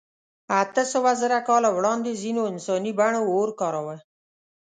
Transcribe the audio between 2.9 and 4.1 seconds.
بڼو اور کاراوه.